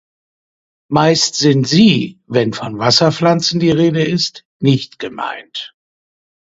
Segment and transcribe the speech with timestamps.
[0.89, 5.75] Meist sind sie, wenn von Wasserpflanzen die Rede ist, nicht gemeint.